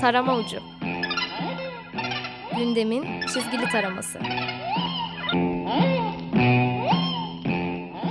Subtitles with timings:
[0.00, 0.58] Tarama Ucu
[2.56, 4.18] Gündemin çizgili taraması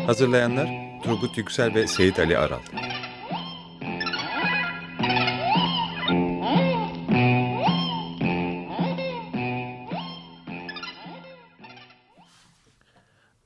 [0.06, 0.70] Hazırlayanlar
[1.04, 2.60] Turgut Yüksel ve Seyit Ali Aral.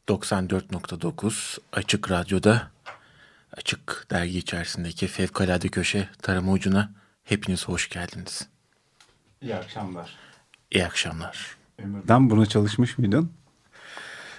[0.07, 2.71] ...94.9 Açık Radyo'da...
[3.57, 7.02] ...Açık Dergi içerisindeki Fevkalade Köşe Tarama Ucu'na...
[7.23, 8.48] ...hepiniz hoş geldiniz.
[9.41, 10.16] İyi akşamlar.
[10.72, 11.58] İyi akşamlar.
[11.84, 13.31] Ömürden buna çalışmış mıydın?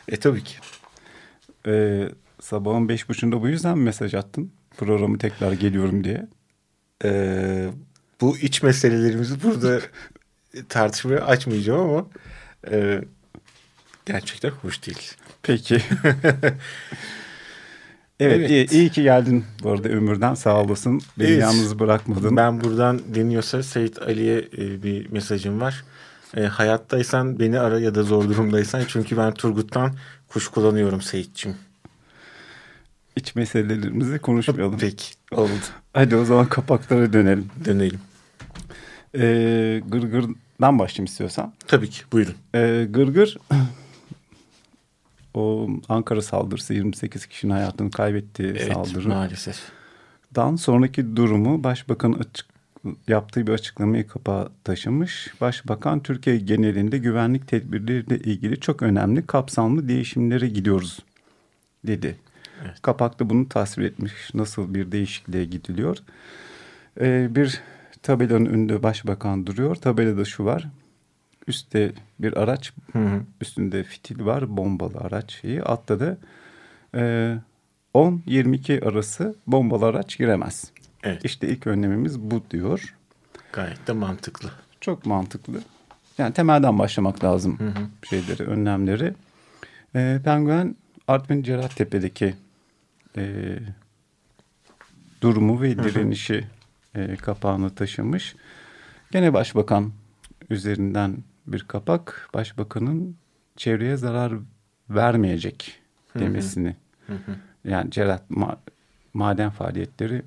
[0.09, 0.55] E tabii ki.
[1.67, 2.09] Ee,
[2.41, 4.53] sabahın beş buçuğunda bu yüzden mi mesaj attın?
[4.77, 6.27] Programı tekrar geliyorum diye.
[7.05, 7.71] Ee,
[8.21, 9.81] bu iç meselelerimizi burada
[10.69, 12.07] tartışmaya açmayacağım ama...
[12.71, 13.01] E,
[14.07, 15.15] ...gerçekten hoş değil.
[15.43, 15.83] Peki.
[18.25, 18.73] evet, evet.
[18.73, 21.01] Iyi, iyi ki geldin bu arada Ömür'den sağ olasın.
[21.19, 21.41] Beni evet.
[21.41, 22.37] yalnız bırakmadın.
[22.37, 25.85] Ben buradan deniyorsa Seyit Ali'ye e, bir mesajım var.
[26.37, 28.83] E, hayattaysan beni ara ya da zor durumdaysan.
[28.89, 29.93] Çünkü ben Turgut'tan
[30.29, 31.57] kuş kullanıyorum Seyit'ciğim.
[33.17, 34.79] İç meselelerimizi konuşmayalım.
[34.81, 35.51] Peki oldu.
[35.93, 37.51] Hadi o zaman kapaklara dönelim.
[37.65, 38.01] Dönelim.
[39.15, 41.53] Ee, Gırgır'dan başlayayım istiyorsan.
[41.67, 42.35] Tabii ki buyurun.
[42.55, 43.39] Ee, Gırgır
[45.35, 49.09] o Ankara saldırısı 28 kişinin hayatını kaybettiği evet, saldırı.
[49.09, 49.61] maalesef.
[50.35, 52.47] Dan sonraki durumu başbakan açık,
[53.09, 55.35] yaptığı bir açıklamayı kapağa taşımış.
[55.41, 60.99] Başbakan Türkiye genelinde güvenlik tedbirleriyle ilgili çok önemli kapsamlı değişimlere gidiyoruz
[61.87, 62.17] dedi.
[62.65, 62.83] Evet.
[62.83, 65.99] Kapakta bunu tasvir etmiş nasıl bir değişikliğe gidiliyor.
[67.01, 67.61] Ee, bir
[68.03, 69.77] tabelanın önünde başbakan duruyor.
[69.77, 70.69] Tabelada şu var.
[71.47, 73.23] Üstte bir araç, hı hı.
[73.41, 75.63] üstünde fitil var, bombalı araç şeyi.
[75.63, 76.17] Altta da
[76.95, 77.35] e,
[77.95, 80.71] 10-22 arası bombalı araç giremez.
[81.03, 81.25] Evet.
[81.25, 82.95] İşte ilk önlemimiz bu diyor.
[83.53, 84.51] Gayet de mantıklı.
[84.81, 85.61] Çok mantıklı.
[86.19, 87.89] Yani temelden başlamak lazım hı hı.
[88.09, 89.15] şeyleri, önlemleri.
[89.95, 90.77] E, Penguen
[91.09, 92.35] Artvin Cerattepe'deki
[93.17, 93.57] e,
[95.21, 96.45] durumu ve direnişi
[96.95, 98.37] e, kapağını taşımış.
[99.13, 99.93] Gene başbakan
[100.51, 103.17] üzerinden bir kapak başbakanın
[103.57, 104.33] çevreye zarar
[104.91, 105.81] vermeyecek
[106.19, 106.77] demesini.
[107.07, 107.37] Hı hı.
[107.65, 108.57] Yani cerat ma
[109.15, 110.23] maden faaliyetleri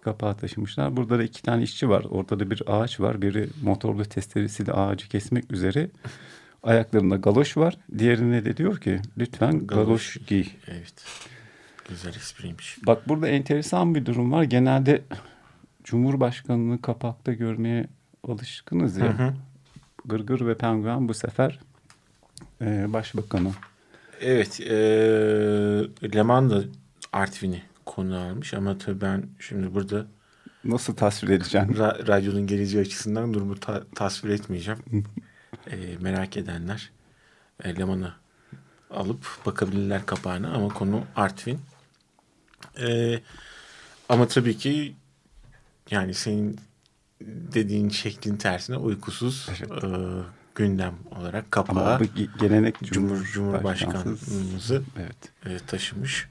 [0.00, 0.96] kapağı taşımışlar.
[0.96, 2.04] Burada da iki tane işçi var.
[2.10, 3.22] Orada da bir ağaç var.
[3.22, 5.90] Biri motorlu testeresiyle ağacı kesmek üzere.
[6.62, 7.76] Ayaklarında galoş var.
[7.98, 10.46] Diğerine de diyor ki lütfen galoş, galoş giy.
[10.66, 11.04] Evet.
[11.88, 12.78] Güzel espriymiş.
[12.86, 14.42] Bak burada enteresan bir durum var.
[14.42, 15.02] Genelde
[15.84, 17.86] Cumhurbaşkanı'nı kapakta görmeye
[18.28, 19.18] alışkınız ya.
[19.18, 19.34] Hı hı.
[20.04, 21.60] Gırgır ve Penguen bu sefer
[22.60, 23.52] e, başbakanı.
[24.20, 24.60] Evet.
[24.60, 24.74] E,
[26.14, 26.62] Leman da
[27.12, 30.06] Artvin'i konu almış ama tabii ben şimdi burada
[30.64, 31.78] nasıl tasvir edeceğim?
[31.78, 34.80] Ra radyonun geleceği açısından durumu ta tasvir etmeyeceğim.
[35.70, 36.90] e, merak edenler
[37.64, 38.12] e, Leman'ı
[38.90, 41.60] alıp bakabilirler kapağına ama konu Artvin.
[42.80, 43.18] E,
[44.08, 44.94] ama tabii ki
[45.90, 46.60] yani senin
[47.26, 49.84] dediğin şeklin tersine uykusuz evet.
[49.84, 49.88] e,
[50.54, 52.00] gündem olarak kapağı Ama
[52.40, 55.16] gelenek Cumhur, Cumhurbaşkanımızı evet.
[55.46, 56.28] e, taşımış.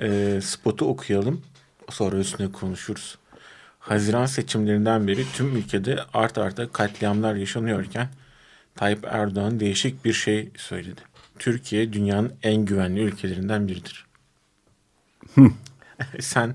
[0.00, 1.42] E, spotu okuyalım.
[1.90, 3.18] Sonra üstüne konuşuruz.
[3.78, 8.08] Haziran seçimlerinden beri tüm ülkede art arta katliamlar yaşanıyorken
[8.74, 11.00] Tayyip Erdoğan değişik bir şey söyledi.
[11.38, 14.06] Türkiye dünyanın en güvenli ülkelerinden biridir.
[16.20, 16.54] Sen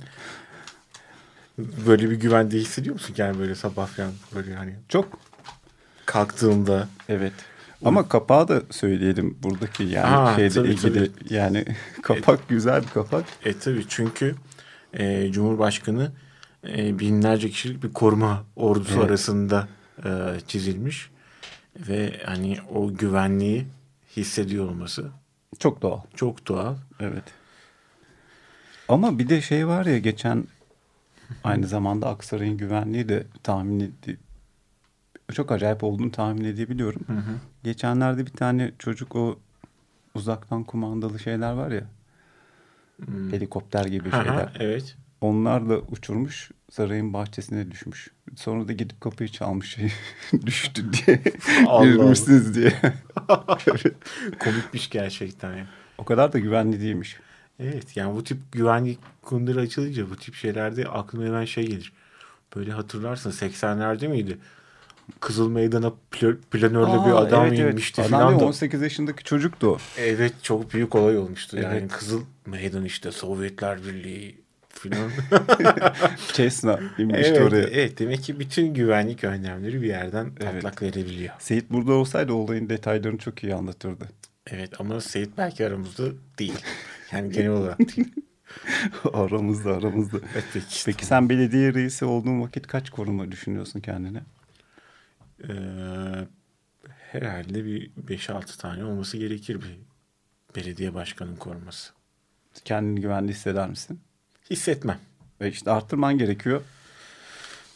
[1.57, 5.19] böyle bir güvende hissediyor musun yani böyle sabah falan böyle hani çok
[6.06, 7.34] kalktığımda evet
[7.85, 11.34] ama kapağı da söyleyelim buradaki yani Aa, şeyde tabii, ilgili tabii.
[11.34, 11.66] yani
[12.01, 13.25] kapak e, güzel bir kapak.
[13.46, 14.35] E tabii çünkü
[14.94, 16.12] e, Cumhurbaşkanı
[16.67, 19.09] e, binlerce kişilik bir koruma ordusu evet.
[19.09, 19.67] arasında
[20.06, 20.09] e,
[20.47, 21.09] çizilmiş
[21.75, 23.66] ve hani o güvenliği
[24.17, 25.12] hissediyor olması
[25.59, 26.00] çok doğal.
[26.16, 26.75] Çok doğal.
[27.00, 27.23] Evet.
[28.88, 30.47] Ama bir de şey var ya geçen
[31.44, 34.20] Aynı zamanda Aksaray'ın güvenliği de tahmin etti.
[35.34, 37.02] Çok acayip olduğunu tahmin edebiliyorum.
[37.08, 37.35] Hı hı.
[37.64, 39.40] Geçenlerde bir tane çocuk o
[40.16, 41.84] uzaktan kumandalı şeyler var ya.
[43.06, 43.32] Hmm.
[43.32, 44.58] Helikopter gibi Aha, şeyler.
[44.59, 44.97] Evet.
[45.22, 48.12] Onlar uçurmuş sarayın bahçesine düşmüş.
[48.35, 49.91] Sonra da gidip kapıyı çalmış şey
[50.46, 51.18] düştü diye.
[51.82, 52.73] Girmişsiniz diye.
[54.40, 55.58] Komikmiş gerçekten.
[55.58, 55.68] Ya.
[55.97, 57.18] O kadar da güvenli değilmiş.
[57.59, 61.94] Evet yani bu tip güvenlik konuları açılınca bu tip şeylerde aklıma hemen şey gelir.
[62.56, 64.38] Böyle hatırlarsın 80'lerde miydi?
[65.20, 65.94] Kızıl Meydan'a
[66.52, 68.14] planörle Aa, bir adam evet, inmişti evet.
[68.14, 69.78] Adam 18 yaşındaki çocuktu o.
[69.98, 71.58] Evet çok büyük olay olmuştu.
[71.59, 71.74] Evet.
[71.74, 75.12] Yani Kızıl Meydan işte Sovyetler Birliği falan.
[76.34, 77.68] Cessna inmişti evet, oraya.
[77.68, 81.34] evet demek ki bütün güvenlik önlemleri bir yerden patlak verebiliyor.
[81.40, 84.06] Seyit burada olsaydı olayın detaylarını çok iyi anlatırdı.
[84.48, 86.04] Evet ama Seyit belki aramızda
[86.40, 86.54] değil.
[87.12, 88.14] Yani genel olarak değil.
[89.14, 90.18] aramızda aramızda.
[90.34, 90.86] Evet, peki.
[90.86, 94.22] Peki sen belediye reisi olduğun vakit kaç koruma düşünüyorsun kendine?
[95.44, 95.54] Ee,
[97.12, 99.80] herhalde bir 5-6 tane olması gerekir bir
[100.56, 101.94] belediye başkanının koruması.
[102.66, 104.00] Kendini güvende hisseder misin?
[104.50, 105.00] Hissetmem.
[105.42, 106.62] Ve işte arttırman gerekiyor.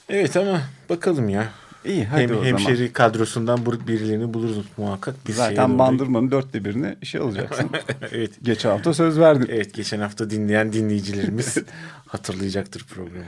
[0.09, 1.51] Evet ama bakalım ya.
[1.85, 2.93] İyi hadi Hem, o hemşeri zaman.
[2.93, 5.15] kadrosundan birilerini buluruz muhakkak.
[5.25, 7.69] Şeye Zaten doğru- bandırmanın dörtte birini işe alacaksın.
[8.11, 8.31] evet.
[8.43, 9.47] Geçen hafta söz verdin.
[9.51, 11.57] Evet geçen hafta dinleyen dinleyicilerimiz
[12.07, 13.25] hatırlayacaktır programı.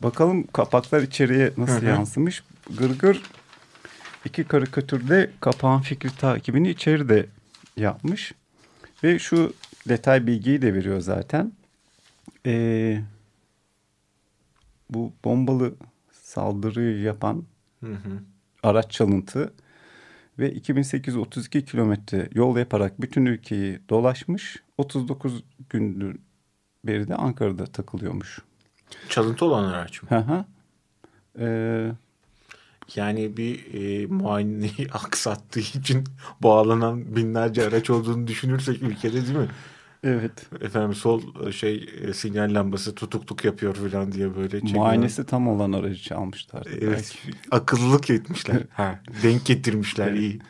[0.00, 2.42] Bakalım kapaklar içeriye nasıl yansımış.
[2.78, 3.22] Gırgır
[4.24, 7.26] iki karikatürde kapağın fikri takibini içeride
[7.76, 8.32] yapmış.
[9.04, 9.52] Ve şu
[9.88, 11.52] detay bilgiyi de veriyor zaten.
[12.46, 13.00] Ee,
[14.90, 15.74] bu bombalı
[16.22, 17.44] saldırıyı yapan
[17.82, 18.22] Hı hı.
[18.62, 19.52] araç çalıntı
[20.38, 24.62] ve 2832 kilometre yol yaparak bütün ülkeyi dolaşmış.
[24.78, 26.16] 39 gündür
[26.84, 28.38] beri de Ankara'da takılıyormuş.
[29.08, 30.08] Çalıntı olan araç mı?
[30.08, 30.44] Hı hı.
[31.38, 31.92] Ee,
[32.96, 36.04] Yani bir e, muayeneyi aksattığı için
[36.42, 39.48] bağlanan binlerce araç olduğunu düşünürsek ülkede değil mi?
[40.02, 40.46] Evet.
[40.60, 44.76] Efendim sol e, şey e, sinyal lambası tutukluk yapıyor falan diye böyle çekiyor.
[44.76, 46.66] Muayenesi tam olan aracı çalmışlar.
[46.80, 47.18] Evet.
[47.50, 48.62] Akıllılık etmişler.
[48.70, 50.40] ha, denk getirmişler iyi.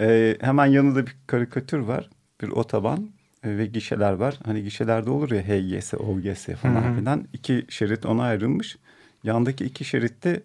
[0.00, 2.10] Ee, hemen yanında bir karikatür var.
[2.40, 3.10] Bir otoban
[3.42, 4.38] e, ve gişeler var.
[4.44, 7.28] Hani gişelerde olur ya HGS, OGS falan filan.
[7.32, 8.76] İki şerit ona ayrılmış.
[9.24, 10.42] Yandaki iki şeritte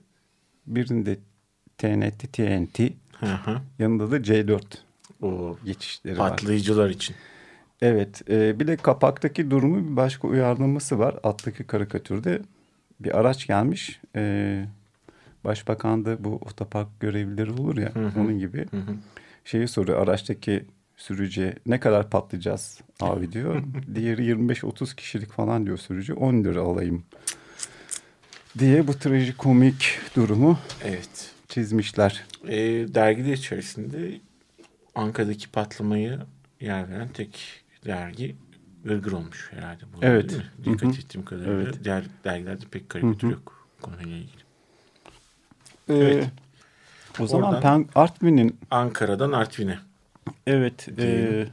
[0.67, 1.17] birinde
[1.77, 2.79] TNT, TNT.
[3.19, 3.61] Hı hı.
[3.79, 4.61] Yanında da C4
[5.21, 6.29] O geçişleri var.
[6.29, 7.15] patlayıcılar için.
[7.81, 8.29] Evet.
[8.29, 11.15] e, bir de kapaktaki durumu bir başka uyarlaması var.
[11.23, 12.41] Alttaki karikatürde
[12.99, 14.01] bir araç gelmiş.
[14.15, 14.65] E,
[15.43, 17.95] Başbakan da bu otopark görevlileri olur ya.
[17.95, 18.21] Hı hı.
[18.21, 18.57] Onun gibi.
[18.71, 18.95] Hı hı.
[19.45, 20.65] Şeyi soruyor araçtaki
[20.97, 23.63] sürücüye ne kadar patlayacağız abi diyor.
[23.95, 26.13] Diğeri 25-30 kişilik falan diyor sürücü.
[26.13, 27.03] 10 lira alayım
[28.59, 31.31] diye bu trajikomik durumu Evet.
[31.47, 32.23] çizmişler.
[32.47, 32.57] E,
[32.93, 34.11] dergide içerisinde
[34.95, 36.19] Ankara'daki patlamayı
[36.61, 38.35] yer veren tek dergi
[38.83, 39.83] Gırgır olmuş herhalde.
[39.93, 40.37] Bu, Evet.
[40.63, 40.91] Dikkat Hı hı.
[40.99, 41.61] ettiğim kadarıyla.
[41.61, 41.83] Evet.
[41.83, 43.31] Diğer dergilerde pek karikatür Hı hı.
[43.31, 44.41] yok konuyla ilgili.
[45.89, 46.27] Ee, Evet.
[47.19, 49.79] O zaman Oradan- Pen- Artvin'in Ankara'dan Artvin'e
[50.47, 51.47] evet e,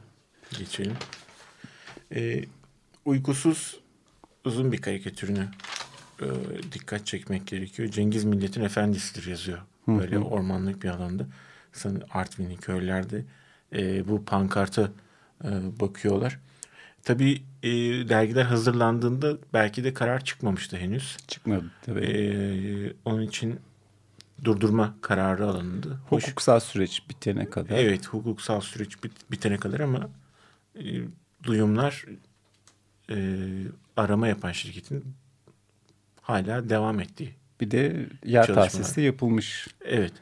[0.58, 0.96] geçelim.
[2.14, 2.44] E,
[3.04, 3.80] uykusuz
[4.44, 5.48] uzun bir karikatürünü
[6.20, 6.26] e,
[6.72, 7.88] dikkat çekmek gerekiyor.
[7.88, 9.58] Cengiz Millet'in efendisidir yazıyor.
[9.88, 11.26] Böyle ormanlık bir alanda.
[11.72, 13.24] Sanırım Artvin'in köylerde
[13.72, 14.88] e, bu pankarta e,
[15.80, 16.38] bakıyorlar.
[17.02, 17.70] Tabii e,
[18.08, 21.16] dergiler hazırlandığında belki de karar çıkmamıştı henüz.
[21.28, 22.00] çıkmadı tabii.
[22.00, 22.16] E,
[23.04, 23.60] onun için
[24.44, 25.98] durdurma kararı alındı.
[26.08, 27.78] Hoş, Hukuksal süreç bitene kadar.
[27.78, 30.08] Evet hukuksal süreç bit- bitene kadar ama
[30.78, 30.82] e,
[31.42, 32.04] duyumlar
[33.10, 33.16] e,
[33.96, 35.04] arama yapan şirketin
[36.22, 37.34] hala devam ettiği.
[37.60, 39.68] Bir de yer tahsisi yapılmış.
[39.84, 40.12] Evet.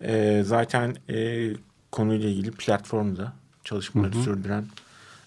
[0.00, 1.48] E, zaten e,
[1.92, 3.32] konuyla ilgili platformda
[3.64, 4.64] çalışmaları sürdüren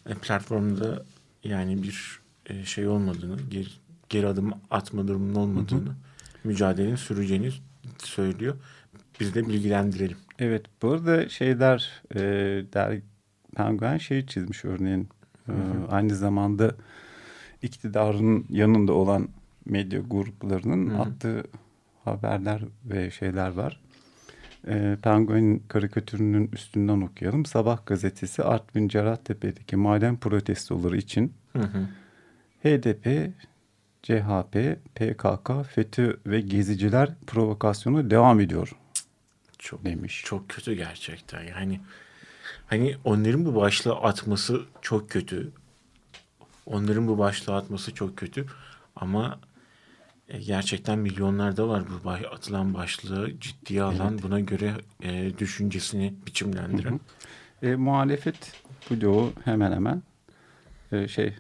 [0.10, 1.04] e, platformda
[1.44, 3.68] yani bir e, şey olmadığını, geri,
[4.10, 5.92] geri adım atma durumunun olmadığını,
[6.44, 7.52] mücadelenin süreceğini
[7.98, 8.56] söylüyor.
[9.20, 10.18] Biz de bilgilendirelim.
[10.40, 12.20] Evet bu arada şeyler e,
[12.74, 13.00] der,
[13.56, 15.10] Penguen şey çizmiş örneğin.
[15.48, 15.54] E,
[15.90, 16.76] aynı zamanda
[17.62, 19.30] iktidarın yanında olan
[19.66, 21.44] medya gruplarının attığı
[22.06, 23.82] haberler ve şeyler var.
[24.68, 27.46] E, Penguin karikatürünün üstünden okuyalım.
[27.46, 31.88] Sabah gazetesi Artvin Cerattepe'deki maden protestoları için Hı hı.
[32.64, 33.32] HDP,
[34.04, 38.72] CHP, PKK, FETÖ ve geziciler provokasyonu devam ediyor
[39.60, 40.24] Çok demiş.
[40.26, 41.44] Çok kötü gerçekten.
[41.44, 41.82] Yani
[42.68, 45.52] hani onların bu başlığı atması çok kötü.
[46.66, 48.46] Onların bu başlığı atması çok kötü.
[48.96, 49.40] Ama
[50.30, 57.00] e, gerçekten milyonlarda var bu baş- atılan başlığı ciddiye alan, buna göre e, düşüncesini biçimlendiren.
[57.62, 60.04] E, muhalefet bloğu hemen hemen
[60.92, 61.34] e, şey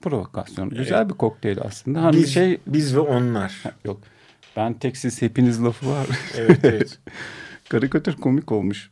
[0.00, 0.70] provokasyon.
[0.70, 2.02] Güzel bir kokteyl aslında.
[2.02, 3.62] Hani Biz, şey biz ve onlar.
[3.84, 4.00] yok.
[4.56, 6.06] Ben tek siz hepiniz lafı var.
[6.36, 6.98] evet evet.
[7.68, 8.90] Karikatür komik olmuş.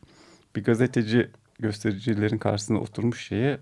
[0.55, 3.59] Bir gazeteci göstericilerin karşısında oturmuş şeye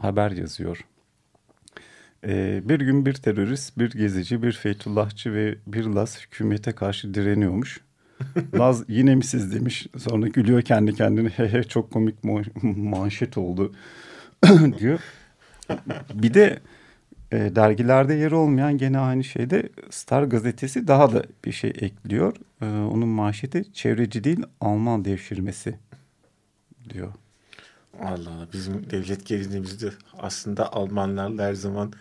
[0.00, 0.84] haber yazıyor.
[2.26, 7.80] Ee, bir gün bir terörist, bir gezici, bir Feytullahçı ve bir Laz hükümete karşı direniyormuş.
[8.54, 9.86] Laz yine mi siz demiş.
[9.98, 11.28] Sonra gülüyor kendi kendine.
[11.28, 13.72] He he çok komik ma- manşet oldu
[14.78, 15.00] diyor.
[16.14, 16.58] Bir de
[17.32, 22.36] e, dergilerde yer olmayan gene aynı şeyde Star gazetesi daha da bir şey ekliyor.
[22.62, 25.74] E, onun manşeti çevreci değil Alman devşirmesi
[26.90, 27.12] diyor.
[28.00, 31.92] Allah Allah bizim devlet gerilimizde aslında Almanlarla her zaman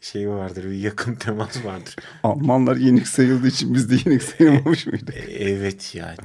[0.00, 1.96] şey vardır bir yakın temas vardır.
[2.22, 5.16] Almanlar yenik sayıldığı için biz de yenik sayılmamış mıydık?
[5.16, 6.16] E, evet yani.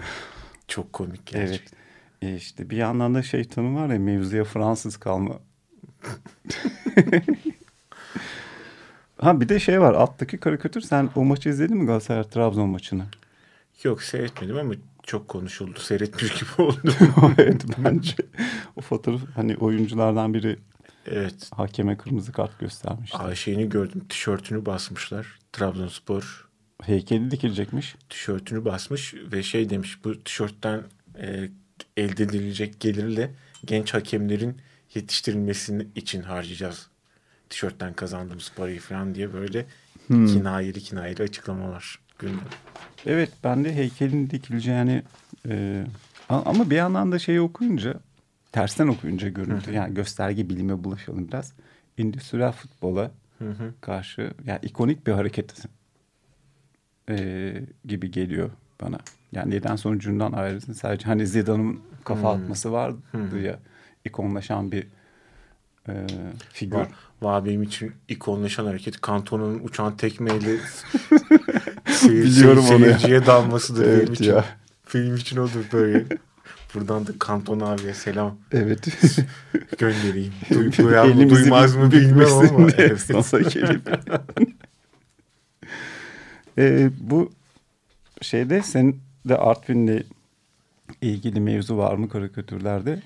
[0.67, 1.77] Çok komik gerçekten.
[2.21, 2.33] Evet.
[2.33, 5.39] E işte bir yandan da şey tanım var ya mevzuya Fransız kalma.
[9.17, 13.05] ha bir de şey var alttaki karikatür sen o maçı izledin mi Galatasaray Trabzon maçını?
[13.83, 15.79] Yok seyretmedim ama çok konuşuldu.
[15.79, 16.95] Seyretmiş gibi oldum.
[17.37, 18.15] evet bence
[18.75, 20.59] o fotoğraf hani oyunculardan biri
[21.07, 21.49] evet.
[21.51, 23.17] hakeme kırmızı kart göstermişti.
[23.17, 24.05] Ayşe'ni gördüm.
[24.09, 25.39] Tişörtünü basmışlar.
[25.53, 26.49] Trabzonspor
[26.83, 27.95] Heykeli dikilecekmiş.
[28.09, 30.83] tişörtünü basmış ve şey demiş bu tişörtten
[31.19, 31.49] e,
[31.97, 33.31] elde edilecek gelirle
[33.65, 34.57] genç hakemlerin
[34.93, 36.87] yetiştirilmesi için harcayacağız.
[37.49, 39.65] Tişörtten kazandığımız parayı falan diye böyle
[40.07, 41.99] kinayeli kinayeli açıklamalar.
[42.23, 42.47] Gündem.
[43.05, 45.03] Evet ben de heykelin dikileceğini
[45.49, 45.83] e,
[46.29, 47.93] ama bir yandan da şeyi okuyunca
[48.51, 51.53] tersten okuyunca görüntü yani gösterge bilime bulaşalım biraz.
[51.97, 53.73] Endüstriyel futbola Hı hı.
[53.81, 55.65] karşı yani ikonik bir hareket
[57.09, 57.53] e,
[57.85, 58.49] gibi geliyor
[58.81, 58.97] bana.
[59.31, 63.59] Yani neden sonucundan ayrısın sadece hani Zidane'ın kafa atması vardı ya
[64.05, 64.87] ikonlaşan bir
[65.89, 66.07] e,
[66.53, 66.77] figür.
[66.77, 66.87] Va,
[67.21, 70.57] va benim için ikonlaşan hareket Kantona'nın uçan tekmeyle
[72.07, 72.79] seyir, Biliyorum onu ya.
[72.79, 74.33] seyirciye dalmasıdır benim Evet için.
[74.33, 74.45] ya.
[74.85, 76.05] Film için odur böyle.
[76.75, 78.87] Buradan da Kanton abiye selam Evet.
[79.77, 80.33] göndereyim.
[80.53, 82.67] Du, duyar mı duymaz mı bilmem ama.
[82.77, 82.99] Evet.
[83.25, 83.89] sana gelip.
[86.57, 87.31] e, bu
[88.21, 90.03] şeyde senin de Artvin'le
[91.01, 93.01] ilgili mevzu var mı karikatürlerde?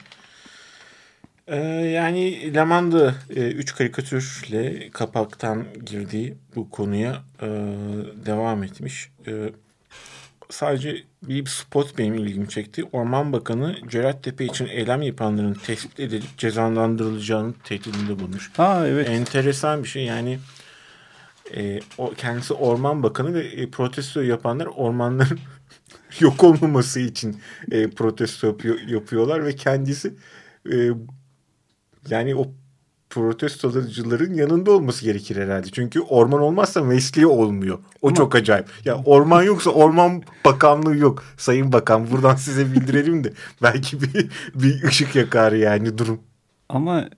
[1.48, 1.56] Ee,
[1.94, 7.48] yani Lamanda 3 karikatürle kapaktan girdiği bu konuya e,
[8.26, 9.10] devam etmiş.
[9.28, 9.50] E,
[10.50, 12.84] sadece bir spot benim ilgimi çekti.
[12.92, 18.52] Orman Bakanı Cerattepe için eylem yapanların tespit edilip cezalandırılacağını tehdidinde bulmuş.
[18.58, 19.10] Ha evet.
[19.10, 20.40] Enteresan bir şey yani
[21.56, 25.40] e, o kendisi Orman Bakanı ve e, protesto yapanlar ormanların
[26.20, 30.14] yok olmaması için e, protesto yapıyor, yapıyorlar ve kendisi
[30.72, 30.90] e,
[32.10, 32.48] yani o
[33.10, 35.68] protestocuların yanında olması gerekir herhalde.
[35.72, 37.80] Çünkü orman olmazsa mesleği olmuyor.
[38.02, 38.68] O çok acayip.
[38.86, 41.24] Ya orman yoksa orman bakanlığı yok.
[41.38, 43.34] Sayın Bakan buradan size bildirelim de
[43.64, 46.20] belki bir, bir ışık yakar yani durum.
[46.70, 47.10] Ama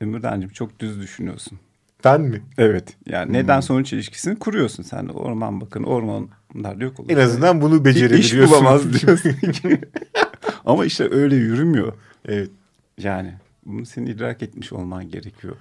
[0.00, 1.58] Ömürden'cim çok düz düşünüyorsun.
[2.04, 2.42] Ben mi?
[2.58, 2.96] Evet.
[3.06, 5.06] Yani neden sonuç ilişkisini kuruyorsun sen.
[5.06, 7.10] Orman bakın ormanlar yok olur.
[7.10, 8.50] En azından bunu İş becerebiliyorsun.
[8.50, 9.32] bulamaz diyorsun.
[10.64, 11.92] Ama işte öyle yürümüyor.
[12.28, 12.50] Evet.
[12.98, 13.34] Yani
[13.66, 15.56] bunu senin idrak etmiş olman gerekiyor.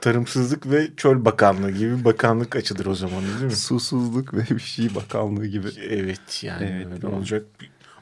[0.00, 3.56] Tarımsızlık ve Çöl Bakanlığı gibi bakanlık açılır o zaman değil mi?
[3.56, 7.42] Susuzluk ve bir şey bakanlığı gibi Evet yani Evet, öyle olacak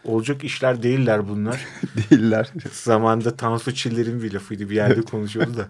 [0.05, 1.65] olacak işler değiller bunlar.
[2.11, 2.53] değiller.
[2.73, 5.69] Zamanında Tansu Çiller'in bir lafıydı bir yerde konuşuyordu da.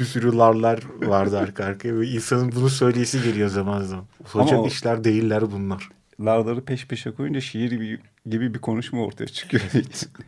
[0.00, 4.04] Bir sürü larlar vardı arka arkaya ve insanın bunu söyleyesi geliyor zaman zaman.
[4.34, 5.88] Olacak Ama o- işler değiller bunlar.
[6.20, 9.62] Larları peş peşe koyunca şiir gibi, gibi bir konuşma ortaya çıkıyor.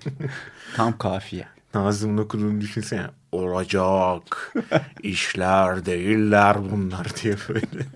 [0.77, 1.47] Tam kafiye.
[1.75, 3.07] Nazım'ın okuduğunu düşünsene.
[3.33, 4.55] Olacak
[5.03, 7.87] işler değiller bunlar diye böyle.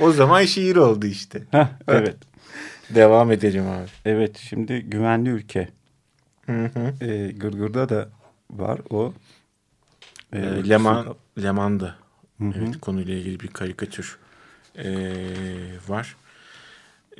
[0.00, 1.42] o zaman şiir oldu işte.
[1.50, 2.16] Heh, evet.
[2.94, 3.86] Devam edelim abi.
[4.04, 5.68] Evet şimdi güvenli ülke.
[6.46, 7.04] Hı hı.
[7.04, 8.08] Ee, Gırgır'da da
[8.50, 9.14] var o.
[10.32, 11.94] Ee, Ee, Leman, Leman'da
[12.38, 12.52] Hı hı.
[12.58, 14.18] evet, konuyla ilgili bir karikatür
[14.78, 15.14] ee,
[15.88, 16.16] var.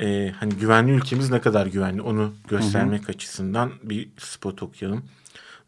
[0.01, 5.05] Ee, hani güvenli ülkemiz ne kadar güvenli onu göstermek açısından bir spot okuyalım.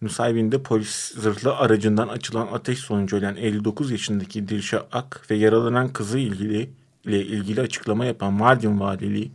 [0.03, 6.19] Nusaybin'de polis zırhlı aracından açılan ateş sonucu ölen 59 yaşındaki Dilşah Ak ve yaralanan kızı
[6.19, 6.71] ilgili
[7.05, 9.31] ile ilgili açıklama yapan Mardin Valiliği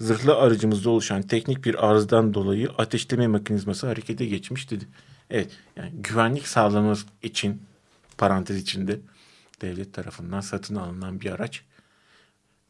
[0.00, 4.84] zırhlı aracımızda oluşan teknik bir arızadan dolayı ateşleme mekanizması harekete geçmiş dedi.
[5.30, 7.62] Evet yani güvenlik sağlaması için
[8.18, 9.00] parantez içinde
[9.60, 11.62] devlet tarafından satın alınan bir araç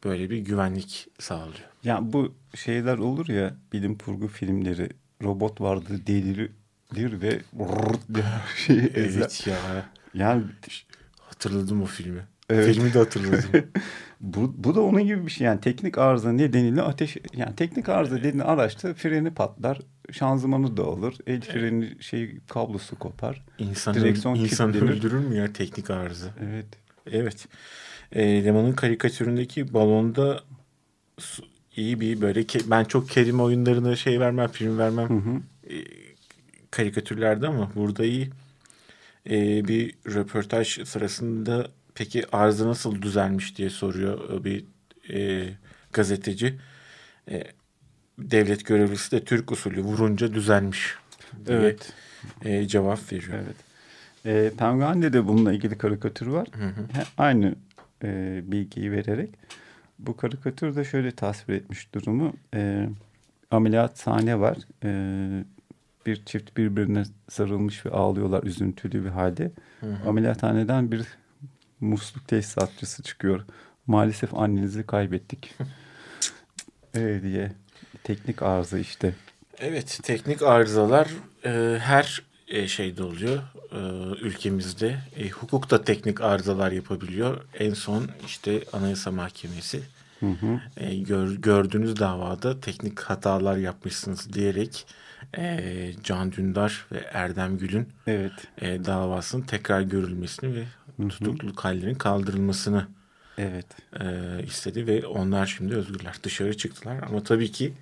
[0.03, 1.69] böyle bir güvenlik sağlıyor.
[1.83, 4.89] Ya bu şeyler olur ya bilim kurgu filmleri
[5.23, 6.07] robot vardı
[6.95, 7.39] delirir ve
[8.13, 8.25] diye
[8.65, 9.21] şey ezer.
[9.21, 9.55] Evet ya
[10.13, 10.43] Yani
[11.19, 12.21] hatırladım o filmi.
[12.49, 12.75] Evet.
[12.75, 13.49] Filmi de hatırladım.
[14.21, 15.45] bu, bu da onun gibi bir şey.
[15.45, 19.79] Yani teknik arıza nedeniyle ateş yani teknik arıza dediğin araçta freni patlar,
[20.11, 23.45] şanzımanı da olur, el freni şey kablosu kopar.
[23.57, 26.27] İnsan, Direksiyon insan öldürür mü ya teknik arıza?
[26.43, 26.65] Evet.
[27.11, 27.47] Evet.
[28.11, 30.43] E, Leman'ın karikatüründeki balonda
[31.75, 35.41] iyi bir böyle ben çok kelime oyunlarına şey vermem, film vermem Hı hı.
[35.73, 35.75] e,
[36.75, 38.29] karikatürlerde ama burada iyi.
[39.29, 44.65] e, bir röportaj sırasında peki arıza nasıl düzelmiş diye soruyor bir
[45.13, 45.49] e,
[45.93, 46.59] gazeteci.
[47.31, 47.43] E,
[48.19, 50.95] devlet görevlisi de Türk usulü vurunca düzelmiş
[51.45, 51.93] diye Evet.
[52.45, 53.33] e, cevap veriyor.
[53.45, 53.55] Evet.
[54.25, 56.47] E, Penguen'de de bununla ilgili karikatür var.
[56.51, 56.85] Hı hı.
[57.17, 57.55] Aynı
[58.03, 59.29] e, bilgiyi vererek.
[59.99, 62.33] Bu karikatürde şöyle tasvir etmiş durumu.
[62.53, 62.89] E,
[63.51, 64.57] ameliyathane var.
[64.83, 64.89] E,
[66.05, 69.51] bir çift birbirine sarılmış ve ağlıyorlar üzüntülü bir halde.
[70.07, 71.05] Ameliyathaneden bir
[71.79, 73.41] musluk tesisatçısı çıkıyor.
[73.87, 75.53] Maalesef annenizi kaybettik.
[76.95, 77.51] e, diye.
[78.03, 79.15] Teknik arıza işte.
[79.59, 81.09] Evet, teknik arızalar
[81.45, 83.77] e, her e, şeyde oluyor e,
[84.21, 84.97] ülkemizde.
[85.17, 87.45] E, hukuk da teknik arızalar yapabiliyor.
[87.59, 89.81] En son işte Anayasa Mahkemesi
[90.19, 90.59] Hı hı.
[90.77, 94.85] e, gör, gördüğünüz davada teknik hatalar yapmışsınız diyerek
[95.37, 98.31] e, Can Dündar ve Erdem Gül'ün Evet.
[98.61, 100.63] e, davasının tekrar görülmesini ve
[101.09, 102.87] tutukluluk hallerinin kaldırılmasını
[103.37, 103.65] Evet.
[103.99, 104.05] e,
[104.43, 106.15] istedi ve onlar şimdi özgürler.
[106.23, 107.73] Dışarı çıktılar ama tabii ki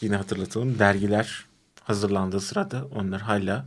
[0.00, 1.44] yine hatırlatalım dergiler
[1.84, 3.66] hazırlandığı sırada onlar hala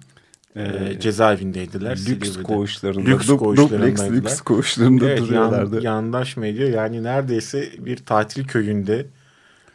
[0.55, 1.97] e, cezaevindeydiler.
[2.07, 3.09] Lüks koğuşlarında.
[3.09, 4.09] Lüks koğuşlarındaydılar.
[4.09, 5.83] Dubleks lüks koğuşlarında Evet, yan- duruyorlardı.
[5.83, 9.05] yandaş medya yani neredeyse bir tatil köyünde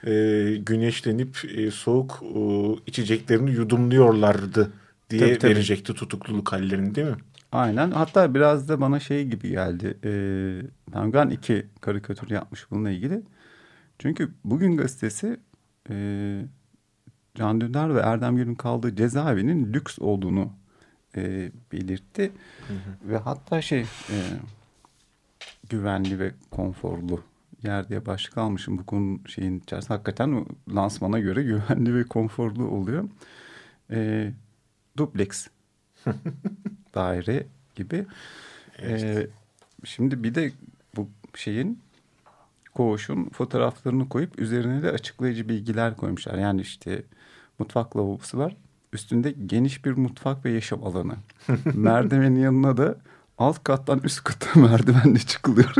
[0.09, 2.41] e, güneşlenip e, soğuk e,
[2.87, 4.73] içeceklerini yudumluyorlardı
[5.11, 5.51] diye Tabii, tabii.
[5.51, 7.17] verecekti tutukluluk hallerini değil mi?
[7.53, 7.91] Aynen.
[7.91, 9.99] Hatta biraz da bana şey gibi geldi.
[10.05, 10.61] Ee,
[10.93, 13.23] Penguin iki karikatür yapmış bununla ilgili.
[13.99, 15.41] Çünkü bugün gazetesi
[15.91, 16.43] e,
[17.35, 20.53] Can Dündar ve Erdem Gül'ün kaldığı cezaevinin lüks olduğunu
[21.17, 22.33] e, belirtti.
[23.05, 24.17] Ve hatta şey e,
[25.71, 27.21] güvenli ve konforlu
[27.63, 29.95] yer diye başlık almışım bu konu şeyin içerisinde.
[29.95, 33.09] Hakikaten lansmana göre güvenli ve konforlu oluyor.
[33.91, 34.31] E,
[34.97, 35.47] dupleks
[36.95, 38.07] daire gibi.
[38.83, 39.27] Ee,
[39.85, 40.53] şimdi bir de
[40.97, 41.81] bu şeyin
[42.75, 46.39] koğuşun fotoğraflarını koyup üzerine de açıklayıcı bilgiler koymuşlar.
[46.39, 47.03] Yani işte
[47.59, 48.57] mutfak lavabosu var.
[48.93, 51.15] Üstünde geniş bir mutfak ve yaşam alanı.
[51.75, 52.99] Merdivenin yanına da
[53.39, 55.75] alt kattan üst kata merdivenle çıkılıyor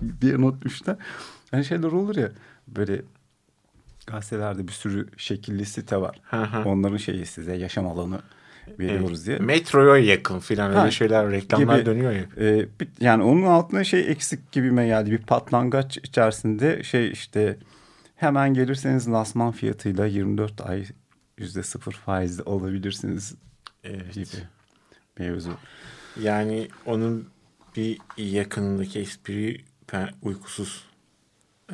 [0.20, 0.96] diye not düştüler.
[1.50, 2.30] Hani şeyler olur ya
[2.68, 3.02] böyle
[4.06, 6.20] gazetelerde bir sürü şekilli site var.
[6.24, 6.68] Hı hı.
[6.68, 8.20] Onların şeyi size yaşam alanı
[8.78, 9.38] veriyoruz diye.
[9.38, 11.86] Metroya yakın filan öyle Ha, şeyler reklamlar gibi.
[11.86, 12.24] dönüyor ya.
[12.80, 15.10] Bir- yani onun altına şey eksik gibime geldi.
[15.10, 17.58] Bir patlangaç içerisinde şey işte
[18.16, 20.84] hemen gelirseniz lansman fiyatıyla 24 ay
[21.38, 23.34] yüzde sıfır faizle alabilirsiniz
[23.84, 24.14] Evet.
[24.14, 24.26] gibi
[25.18, 25.50] mevzu.
[26.20, 27.28] Yani onun
[27.76, 29.64] bir yakınındaki espri
[30.22, 30.84] uykusuz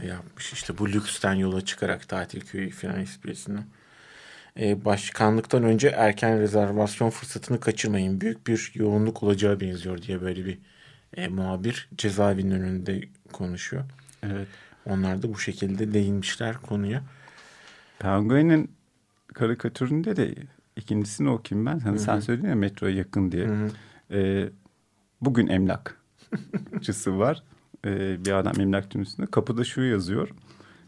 [0.02, 0.52] yapmış.
[0.52, 3.60] İşte bu lüksten yola çıkarak tatil köyü falan esprisini.
[4.60, 8.20] Ee, başkanlıktan önce erken rezervasyon fırsatını kaçırmayın.
[8.20, 10.58] Büyük bir yoğunluk olacağı benziyor diye böyle bir
[11.16, 13.00] e, muhabir cezaevinin önünde
[13.32, 13.84] konuşuyor.
[14.22, 14.48] Evet.
[14.86, 17.02] Onlar da bu şekilde değinmişler konuya.
[17.98, 18.70] Penguin'in
[19.34, 20.34] karikatüründe de
[20.76, 21.78] ikincisini okuyayım ben.
[21.78, 23.46] Hani sen söyledin ya metroya yakın diye.
[23.46, 23.70] Hı hı.
[24.16, 24.48] Ee,
[25.20, 27.42] bugün emlakçısı var.
[27.86, 29.26] Ee, bir adam emlakçının üstünde.
[29.30, 30.28] Kapıda şu yazıyor.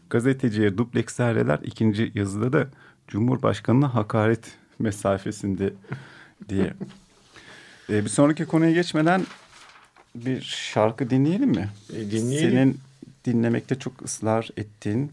[0.09, 2.67] Gazeteciye dupleks daireler ikinci yazıda da
[3.07, 5.73] Cumhurbaşkanı'na hakaret mesafesinde
[6.49, 6.73] diye.
[7.89, 9.21] Ee, bir sonraki konuya geçmeden
[10.15, 11.69] bir şarkı dinleyelim mi?
[11.93, 12.51] E, dinleyelim.
[12.51, 12.79] Senin
[13.25, 15.11] dinlemekte çok ısrar ettiğin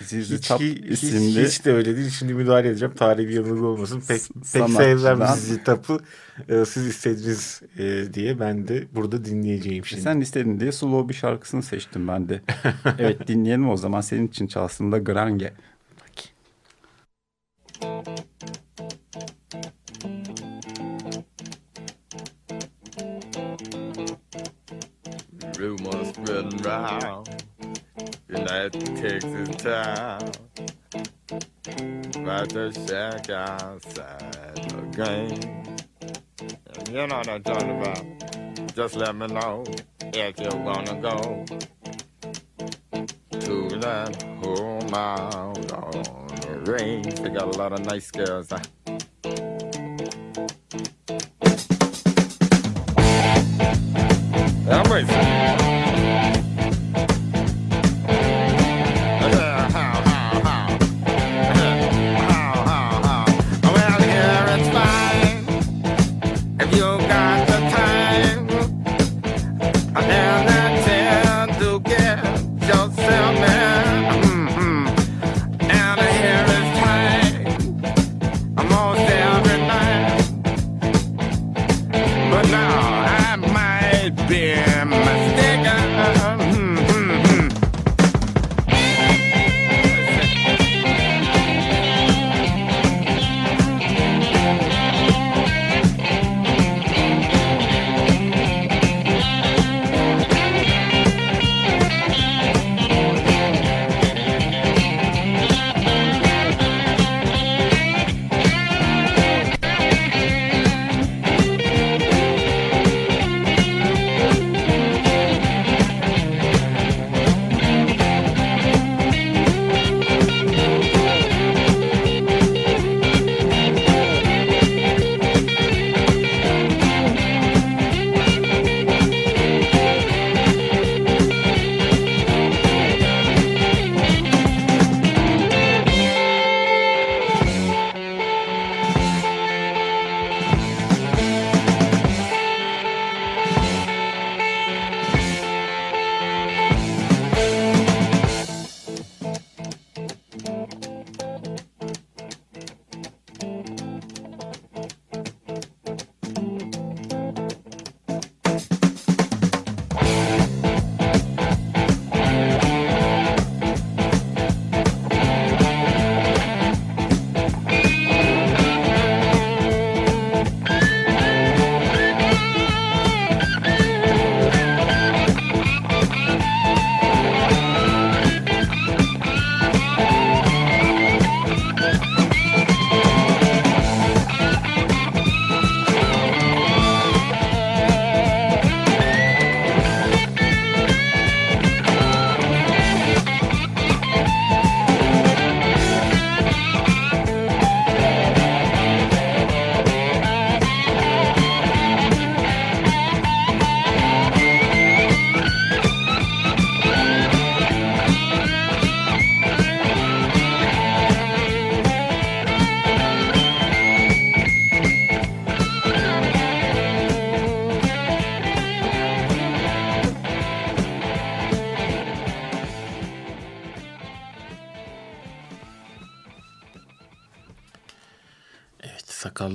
[0.00, 2.10] Zizi Hiç, Tap hiç, isimli hiç de öyle değil.
[2.10, 2.94] Şimdi müdahale edeceğim.
[2.94, 4.02] Tarihi bir yanılgı olmasın.
[4.08, 4.20] Pek,
[4.52, 5.98] pek sevmem sizi tapı.
[6.48, 10.02] Ee, siz istediniz e, diye ben de burada dinleyeceğim şimdi.
[10.02, 12.42] Sen istedin diye slow bir şarkısını seçtim ben de.
[12.98, 15.52] evet dinleyelim o zaman senin için çalsın da Grange.
[25.58, 27.17] Rumors spreading round
[28.48, 30.32] United Texas town
[32.16, 35.76] about to shack outside the game.
[36.88, 38.74] You know what I'm talking about.
[38.74, 39.64] Just let me know
[40.00, 41.44] if you wanna go
[43.38, 47.20] to that home out on the range.
[47.20, 48.48] They got a lot of nice girls.
[48.48, 48.60] Huh?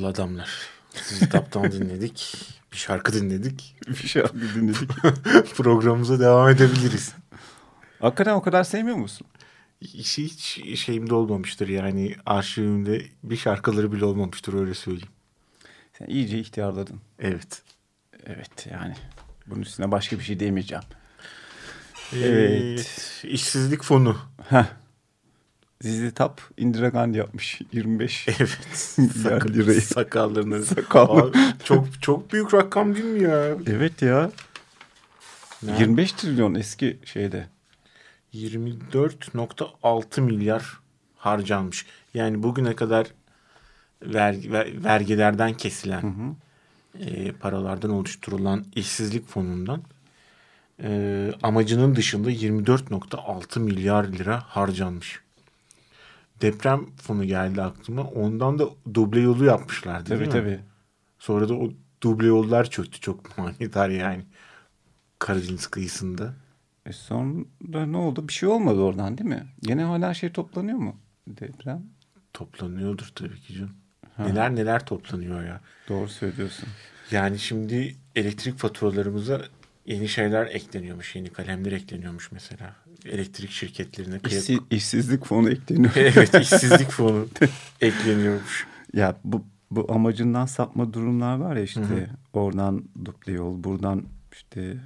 [0.04, 0.50] Sakallı adamlar.
[0.94, 2.36] Sizi taptan dinledik.
[2.72, 3.76] Bir şarkı dinledik.
[3.88, 4.89] Bir şarkı dinledik.
[5.56, 7.13] Programımıza devam edebiliriz.
[8.00, 9.28] Hakikaten o kadar sevmiyor musun?
[9.82, 15.13] İşi hiç şeyimde olmamıştır yani arşivimde bir şarkıları bile olmamıştır öyle söyleyeyim.
[15.98, 17.00] Sen iyice ihtiyarladın.
[17.20, 17.62] Evet.
[18.26, 18.96] Evet yani.
[19.48, 20.84] Bunun üstüne başka bir şey diyemeyeceğim.
[22.16, 23.22] Evet.
[23.24, 24.18] İşsizlik fonu.
[24.50, 24.66] Heh.
[25.84, 28.58] Zizi Tap Indira Gandhi yapmış 25 Evet.
[29.24, 29.82] Sakal- lirayı.
[29.82, 30.63] Sakallarını.
[30.65, 31.22] Sakallı.
[31.22, 33.56] Abi, çok çok büyük rakam değil mi ya?
[33.67, 34.32] Evet ya.
[35.63, 35.80] Ne?
[35.80, 37.48] 25 trilyon eski şeyde.
[38.34, 40.80] 24.6 milyar
[41.17, 41.86] harcanmış.
[42.13, 43.08] Yani bugüne kadar
[44.04, 46.36] vergi, ver- vergilerden kesilen
[47.00, 49.82] e, paralardan oluşturulan işsizlik fonundan
[50.84, 55.19] e, amacının dışında 24.6 milyar lira harcanmış.
[56.41, 58.04] Deprem fonu geldi aklıma.
[58.04, 60.34] Ondan da duble yolu yapmışlardı Tabii değil mi?
[60.34, 60.60] tabii.
[61.19, 61.72] Sonra da o
[62.04, 63.00] duble yollar çöktü.
[63.00, 64.26] Çok manidar yani.
[65.19, 66.34] Karadeniz kıyısında.
[66.86, 68.28] E sonra ne oldu?
[68.28, 69.43] Bir şey olmadı oradan değil mi?
[69.62, 70.96] Gene hala şey toplanıyor mu?
[71.28, 71.84] Deprem.
[72.34, 73.76] Toplanıyordur tabii ki canım.
[74.17, 74.24] Ha.
[74.24, 75.62] Neler neler toplanıyor ya.
[75.89, 76.69] Doğru söylüyorsun.
[77.12, 79.41] Yani şimdi elektrik faturalarımıza
[79.86, 81.15] yeni şeyler ekleniyormuş.
[81.15, 82.76] Yeni kalemler ekleniyormuş mesela.
[83.06, 84.20] Elektrik şirketlerine.
[84.20, 85.92] kıyak- İşsi, işsizlik fonu ekleniyor.
[85.96, 87.28] evet işsizlik fonu
[87.82, 88.68] ekleniyormuş.
[88.94, 92.10] ya bu, bu amacından sapma durumlar var ya işte.
[92.34, 94.78] Oradan duble yol, buradan işte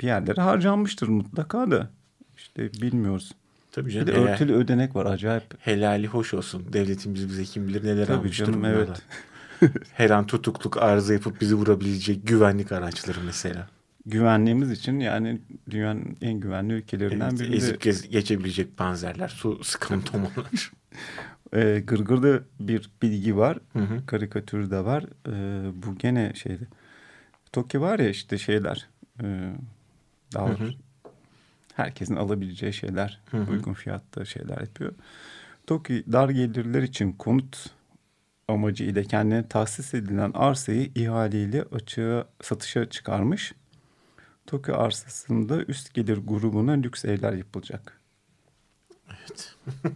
[0.00, 1.90] bir yerlere harcanmıştır mutlaka da.
[2.36, 3.32] İşte bilmiyoruz.
[3.72, 4.06] Tabii Bir canım.
[4.06, 5.44] de helal- örtülü ödenek var acayip.
[5.60, 6.66] helali hoş olsun.
[6.72, 8.78] Devletimiz bize kim bilir neler Tabii almıştır canım, bunlarla.
[8.78, 9.02] evet.
[9.92, 13.68] Her an tutukluk arıza yapıp bizi vurabilecek güvenlik araçları mesela.
[14.06, 15.40] Güvenliğimiz için yani
[15.70, 20.72] dünyanın en güvenli ülkelerinden Evet, birinde ezip gez- geçebilecek panzerler, su sıkan tomalar.
[21.52, 23.58] e, gırgırda bir bilgi var.
[23.72, 24.06] Hı hı.
[24.06, 25.04] Karikatürü de var.
[25.28, 25.32] E,
[25.82, 26.64] bu gene şeyde.
[27.52, 28.88] Toki var ya işte şeyler.
[29.22, 29.52] E,
[30.34, 30.70] daha Hı hı.
[31.74, 33.20] herkesin alabileceği şeyler.
[33.30, 33.50] Hı hı.
[33.50, 34.92] Uygun fiyatta şeyler yapıyor.
[35.66, 37.66] Toki dar gelirler için konut
[38.48, 43.52] amacı ile kendine tahsis edilen arsayı ihaleyle açığa satışa çıkarmış.
[44.46, 48.00] Toki arsasında üst gelir grubuna lüks evler yapılacak.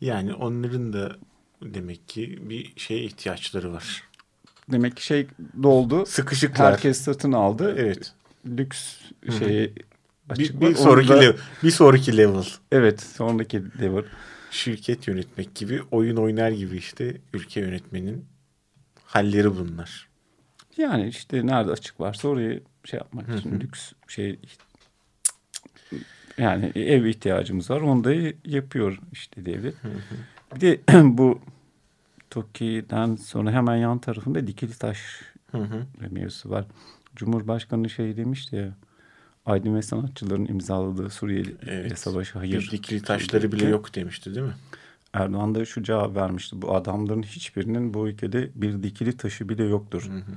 [0.00, 1.16] Yani onların da
[1.62, 4.02] demek ki bir şeye ihtiyaçları var.
[4.72, 5.26] Demek ki şey
[5.62, 6.06] doldu.
[6.06, 6.72] Sıkışıklar.
[6.72, 7.74] Herkes satın aldı.
[7.78, 8.12] Evet.
[8.46, 8.98] Lüks
[9.38, 9.72] şeyi
[10.38, 12.44] Bir, bir sonraki da- level, bir sonraki level.
[12.72, 14.04] Evet sonraki level.
[14.50, 18.24] Şirket yönetmek gibi, oyun oynar gibi işte ülke yönetmenin
[19.04, 20.08] halleri bunlar.
[20.76, 24.38] Yani işte nerede açık varsa orayı şey yapmak için lüks şey
[26.38, 27.80] yani ev ihtiyacımız var.
[27.80, 28.14] Onu da
[28.44, 29.74] yapıyor işte devlet.
[30.54, 31.40] Bir de bu
[32.30, 35.86] Toki'den sonra hemen yan tarafında dikili taş Hı hı.
[36.10, 36.64] mevzusu var.
[37.16, 38.74] Cumhurbaşkanı şey demişti ya
[39.46, 41.98] aydın ve sanatçıların imzaladığı Suriyeli Evet.
[41.98, 42.58] savaşı hayır.
[42.58, 44.54] Bir dikili taşları bile yok demişti değil mi?
[45.12, 46.62] Erdoğan da şu cevap vermişti.
[46.62, 50.02] Bu adamların hiçbirinin bu ülkede bir dikili taşı bile yoktur.
[50.02, 50.34] Hı hı.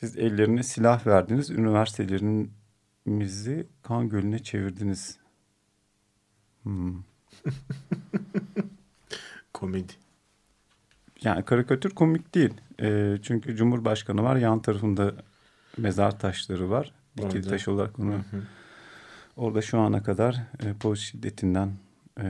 [0.00, 1.50] Siz ellerine silah verdiniz.
[1.50, 5.18] Üniversitelerimizi kan gölüne çevirdiniz.
[6.62, 7.02] Hmm.
[9.52, 9.92] Komedi.
[11.22, 12.54] Yani karikatür komik değil.
[12.80, 14.36] Ee, çünkü Cumhurbaşkanı var.
[14.36, 15.14] Yan tarafında
[15.76, 16.92] mezar taşları var.
[17.16, 18.12] Dikili taş olarak onu.
[18.12, 18.42] Hı hı.
[19.36, 21.72] Orada şu ana kadar e, polis şiddetinden
[22.20, 22.24] e,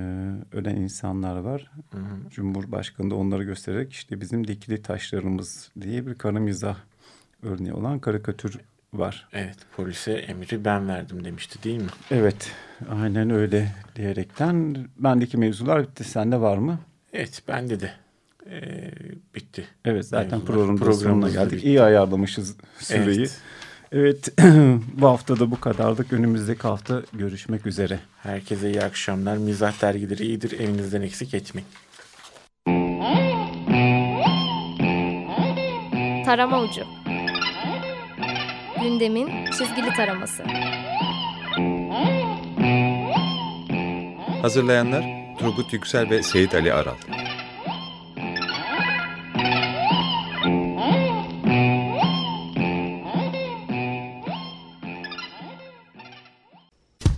[0.52, 1.70] ölen insanlar var.
[1.90, 2.30] Hı hı.
[2.30, 6.76] Cumhurbaşkanı da onları göstererek işte bizim dikili taşlarımız diye bir kara mizah
[7.42, 8.58] örneği olan karikatür
[8.92, 9.28] var.
[9.32, 11.88] Evet polise emri ben verdim demişti değil mi?
[12.10, 12.52] Evet
[12.90, 16.04] aynen öyle diyerekten bendeki mevzular bitti.
[16.04, 16.78] Sende var mı?
[17.12, 17.90] Evet bende de
[18.50, 18.90] ee,
[19.34, 19.64] bitti.
[19.84, 20.46] Evet zaten Mevzular.
[20.46, 21.52] programın da sonuna Programımız da geldik.
[21.58, 21.66] bitti.
[21.68, 23.18] İyi ayarlamışız süreyi.
[23.18, 23.40] Evet.
[23.92, 24.28] Evet
[25.00, 26.12] bu hafta da bu kadardık.
[26.12, 27.98] Önümüzdeki hafta görüşmek üzere.
[28.22, 29.36] Herkese iyi akşamlar.
[29.36, 30.60] Mizah dergileri iyidir.
[30.60, 31.68] Evinizden eksik etmeyin.
[36.24, 36.82] Tarama ucu.
[38.82, 40.44] Gündemin çizgili taraması.
[44.42, 45.04] Hazırlayanlar
[45.38, 46.94] Turgut Yüksel ve Seyit Ali Aral.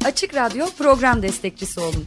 [0.05, 2.07] Açık Radyo program destekçisi olun.